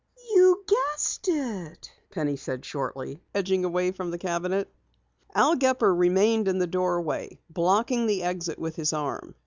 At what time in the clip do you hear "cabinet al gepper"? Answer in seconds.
4.17-5.93